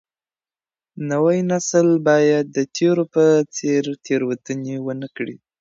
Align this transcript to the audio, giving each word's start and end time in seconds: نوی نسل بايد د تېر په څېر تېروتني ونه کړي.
نوی 1.09 1.37
نسل 1.51 1.87
بايد 2.05 2.45
د 2.55 2.57
تېر 2.75 2.97
په 3.13 3.23
څېر 3.55 3.83
تېروتني 4.05 4.75
ونه 4.85 5.07
کړي. 5.15 5.35